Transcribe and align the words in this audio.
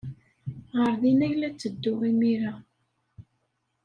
Ɣer 0.77 0.93
din 1.01 1.25
ay 1.25 1.33
la 1.37 1.49
ttedduɣ 1.51 1.99
imir-a. 2.09 2.53